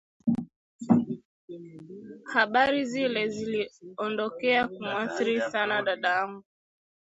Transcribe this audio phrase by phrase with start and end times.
[2.33, 6.43] Habari zile ziliondokea kumwathiri sana dadangu